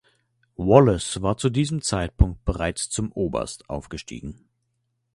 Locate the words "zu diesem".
1.37-1.83